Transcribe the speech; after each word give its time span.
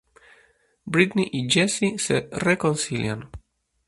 Britney 0.87 1.29
y 1.31 1.47
Jesse 1.47 1.99
se 2.01 2.27
reconcilian. 2.31 3.29